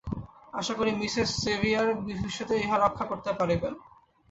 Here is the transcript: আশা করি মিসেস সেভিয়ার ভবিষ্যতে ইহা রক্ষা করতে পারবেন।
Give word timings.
আশা 0.53 0.73
করি 0.73 0.91
মিসেস 1.01 1.29
সেভিয়ার 1.41 1.87
ভবিষ্যতে 1.99 2.53
ইহা 2.57 2.77
রক্ষা 2.77 3.05
করতে 3.05 3.29
পারবেন। 3.31 3.73